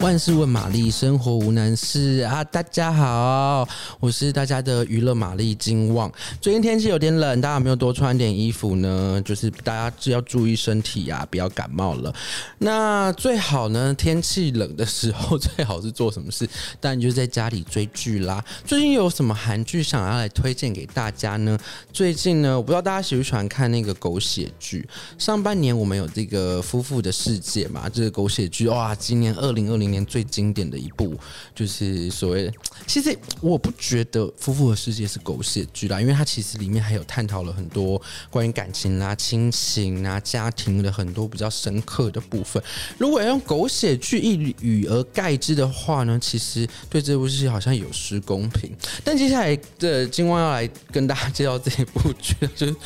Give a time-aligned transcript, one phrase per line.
[0.00, 2.42] 万事问玛丽，生活无难事啊！
[2.44, 3.68] 大家好，
[4.00, 6.10] 我是大家的娱乐玛丽金旺。
[6.40, 9.20] 最近天气有点冷，大家有没有多穿点衣服呢？
[9.22, 12.10] 就是大家只要注意身体啊，不要感冒了。
[12.56, 16.48] 那最好呢，天气冷的时候最好是做什么事？
[16.80, 18.42] 当然就是在家里追剧啦。
[18.64, 21.58] 最近有什么韩剧想要来推荐给大家呢？
[21.92, 24.88] 最近呢，我不知道大家喜不喜欢看那个狗血剧。
[25.18, 29.89] 上半年我们有这个夫妇的世界嘛，这个狗血剧哇，今年二零二零。
[29.90, 31.18] 年最经典的一部
[31.54, 32.52] 就是所谓，
[32.86, 42.62] 其实我不觉得《夫妇的世界》是狗血剧啦，因为它其实里面还有探讨了很多关于感情啊、亲情啊、家庭的很多比较深刻的部分。
[42.98, 48.70] 如果要用狗血剧一语而概之的话呢，其实对这部戏好像有失公平。
[49.04, 52.76] 但接下来的金光要来跟大家介绍这一部剧，就是。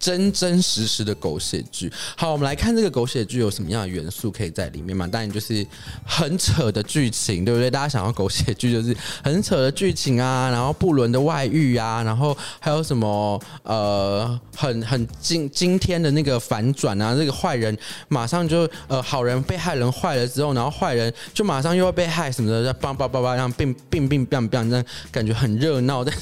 [0.00, 1.92] 真真实实的狗血剧。
[2.16, 5.06] 好，我们来看这个狗血剧有什么样的元素可以在里面嘛？
[5.06, 5.64] 当然就是
[6.06, 7.70] 很扯的剧情，对不对？
[7.70, 17.76] 大家想要狗血剧就是很扯的剧情啊，然后不伦的外遇啊，然后还有什么呃，很很惊惊天的那个反转啊，这个坏人
[18.08, 26.20] 马上就呃，好人被害人坏了之后，然后坏人就马上又要被害什么的，叭叭叭叭，让变变变变变，这样感觉很热闹，但是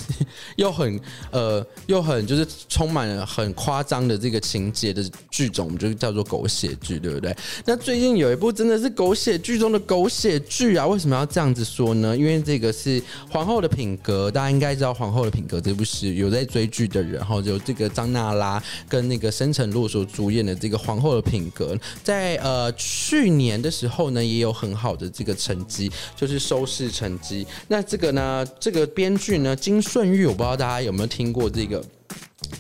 [0.57, 3.55] 又很呃，又很就是充满了很。
[3.69, 7.37] 夸张的这个情节的剧种，我们就叫做狗血剧，对不对？
[7.67, 10.87] 那最近有一部真的是狗血剧中的狗血剧啊！
[10.87, 12.17] 为什么要这样子说呢？
[12.17, 12.99] 因为这个是
[13.31, 27.47] 《皇后的品格》，大家应该知道《皇后的品格》这部戏，有在追剧的人，然后有这个张娜拉跟那个申晟洛所主演的这个《皇后的品格》，在呃去年的时候呢，也有很好的这个成绩，就是收视成绩。
[27.69, 31.85] 那这个呢，这个编剧呢，金顺玉，我不知道大家有没有听过这个。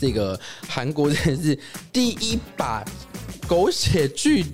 [0.00, 1.58] 这个韩国真的是
[1.92, 2.84] 第一把
[3.46, 4.44] 狗血剧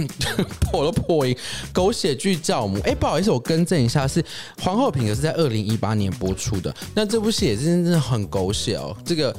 [0.60, 1.36] 破了破音，
[1.72, 2.80] 狗血剧教母。
[2.84, 4.22] 哎，不好意思，我更正一下，是
[4.60, 6.74] 《皇后品格》是在二零一八年播出的。
[6.94, 8.96] 那这部戏也是真的很狗血哦。
[9.04, 9.36] 这个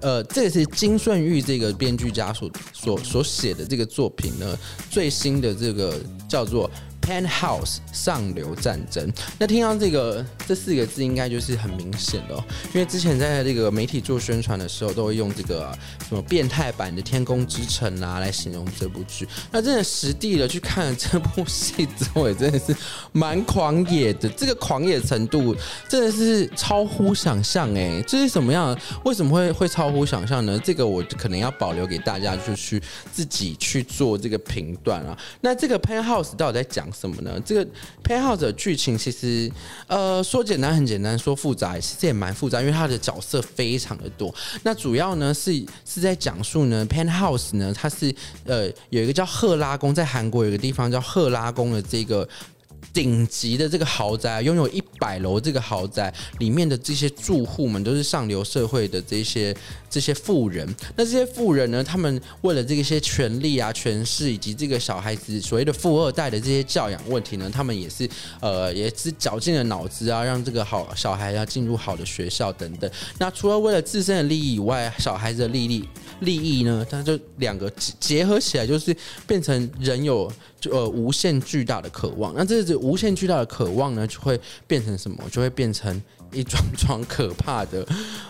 [0.00, 4.58] 呃，这个是金顺玉这个编剧家所所所写的这个作品呢，
[4.90, 5.94] 最新的这个
[6.28, 6.70] 叫做。
[7.00, 12.42] Penthouse 上流战争，那听到这个这四个字，应该就是很明显的哦，
[12.72, 15.70] 因为之前在这个媒体做宣传的时候，都会用这个
[16.08, 19.28] 什么变态版的《天空之城》啊来形容这部剧。
[19.52, 22.74] 那真的实地的去看了这部戏之后，也真的是
[23.12, 24.26] 蛮狂野的。
[24.30, 25.54] 这个狂野程度
[25.86, 28.02] 真的是超乎想象哎！
[28.06, 28.74] 这是什么样？
[29.04, 30.58] 为什么会会超乎想象呢？
[30.64, 32.82] 这个我可能要保留给大家，就去
[33.12, 35.14] 自己去做这个评断啊。
[35.42, 36.88] 那这个 Penthouse 到底在讲？
[36.90, 37.38] 什么呢？
[37.44, 37.70] 这个
[38.02, 39.52] Penthouse 的剧情其实，
[39.86, 44.32] 呃，说说简单很简单，说复杂其实也蛮复杂，因为它的角色非常的多。
[44.62, 45.52] 那主要呢是
[45.84, 52.28] 是在讲述呢 Penthouse 呢，它是呃有一个叫赫拉宫，在韩国有一个地方叫赫拉宫的这个。
[52.98, 59.56] 顶级的这个豪宅，拥有一百楼这个豪宅里面的这些住户们都是上流社会的这些
[59.88, 60.66] 这些富人。
[60.96, 68.08] 那这些富人呢，他们为了这些权利啊、权势以及这个小孩子所谓的富二代的这些教养问题呢，他们也是
[68.40, 72.90] 呃也是绞尽了脑汁啊，让这个好小孩要进入好的学校等等。
[73.20, 75.88] 那除了为了自身的利益以外，小孩子的利益
[76.18, 82.32] 利益呢，他就两个结合起来，就是变成人有就呃无限巨大的渴望。
[82.34, 82.78] 那这只。
[82.78, 85.18] 无限巨大的渴望呢，就会变成什么？
[85.32, 86.00] 就会变成
[86.32, 87.84] 一桩 桩可怕的，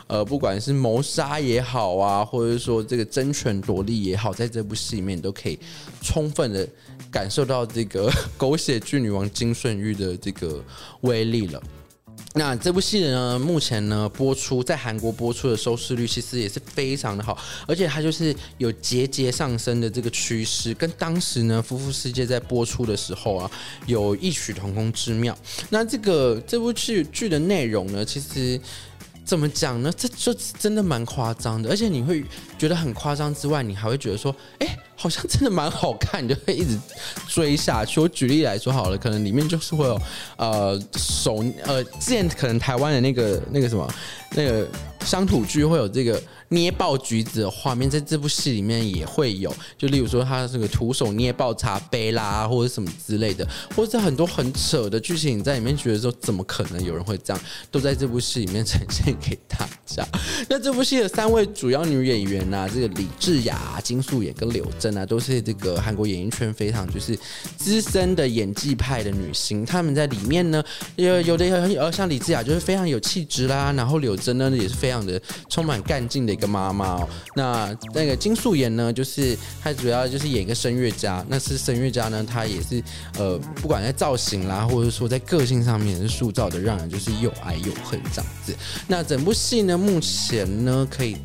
[0.07, 5.59] 呃，不管是谋杀也好啊，或者说这个争权夺利也好，在这部戏里面都可以
[6.03, 6.67] 充分的
[7.11, 10.65] 感受到这个 狗血剧女王金顺玉的这个
[11.03, 11.63] 威力了。
[12.35, 17.37] 那这部戏呢，目前呢播出在韩国播出的收视率其实也是非常的好，
[17.67, 23.51] 而且它就是有节节上升的这个趋势，跟当时呢《夫妇世界》在播出的时候啊
[23.87, 25.37] 有异曲同工之妙。
[25.71, 28.61] 那这个这部剧剧的内容呢，其实
[29.25, 29.93] 怎么讲呢？
[29.97, 32.25] 这就真的蛮夸张的，而且你会
[32.59, 34.79] 觉得很夸张之外，你还会觉得说，哎。
[34.99, 36.77] 好像真的蛮好看，你就会一直
[37.29, 38.01] 追下去。
[38.01, 39.99] 我举例来说好了，可能里面就是会有
[40.37, 43.89] 呃手呃，之前可能台湾的那个那个什么
[44.33, 44.69] 那个
[45.05, 46.21] 乡土剧会有这个。
[46.51, 53.47] 捏爆橘子的画面在这部戏里面也会有，就例如说他这个徒手捏爆茶杯啦，或者什么之类的，
[53.77, 60.07] 或者很多很扯的剧情，你在里面觉得说怎么可能有人会这样，都在这部戏里面呈现给大家。
[60.49, 67.19] 那这部戏的三位主要女演员啊，这个李智雅、金素妍跟柳珍啊，都是这个韩国演艺圈非常就是
[67.57, 69.65] 资深的演技派的女星。
[69.65, 70.63] 她们在里面呢，
[70.97, 77.09] 有有的很呃像李智雅就是非常有气质啦，然后柳真呢也是非常的充满干劲的一个妈妈哦。
[77.35, 82.83] 那那个金素妍呢，就是她主要就是演一个声乐家，那是声乐家呢，她也是
[83.19, 88.55] 呃，不管在造型啦，或者说在个性上面是塑造的，让人就是又爱又恨这样子。
[88.87, 91.17] 那整部戏呢，目前呢可以。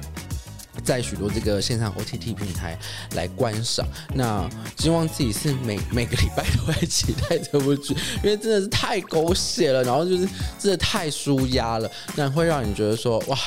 [0.84, 2.78] 在许多这个线上 OTT 平台
[3.16, 10.28] 来观赏，那希望自己是每每个礼拜都会期待这部剧，因为真的是太狗血了，然后就是
[10.60, 13.38] 真的太舒压了，那会让你觉得说哇，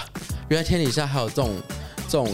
[0.49, 1.61] 原来天底下还有这种
[2.09, 2.27] 这种。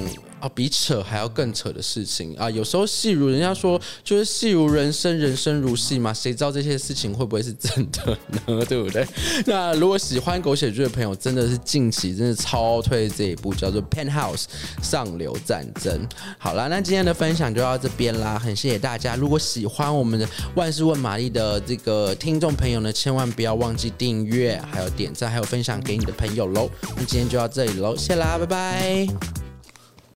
[0.43, 2.51] 啊，比扯还要更扯的事情啊！
[2.51, 8.65] 有时候戏如人家说，就是戏如人生，人生如戏嘛，谁知道这些事情会不会是真的呢？
[8.67, 9.07] 对不对？
[9.47, 14.47] 那如果喜欢狗血剧的朋友，真的是近期真的超推这一部叫做《Penthouse
[14.83, 15.97] 上流战争》。
[16.39, 19.15] 好啦，那今天的分享就到这边啦，很谢谢大家。
[19.15, 26.69] 如果喜欢我们的万事问玛丽的这个听众朋友呢，千万不要忘记订阅，还有点赞，还有分享给你的朋友喽。
[26.97, 29.42] 那今天就到这里喽，谢啦，拜拜。